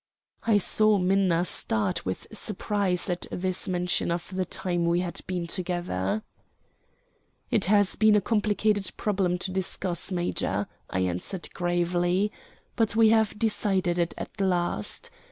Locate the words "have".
13.09-13.37